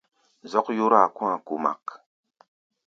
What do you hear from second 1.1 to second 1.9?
kɔ̧́-a̧ kumak.